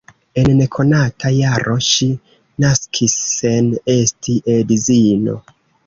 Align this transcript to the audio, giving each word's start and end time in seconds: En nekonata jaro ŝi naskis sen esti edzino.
En 0.43 0.47
nekonata 0.61 1.31
jaro 1.35 1.75
ŝi 1.89 2.09
naskis 2.65 3.17
sen 3.37 3.71
esti 4.01 4.39
edzino. 4.59 5.43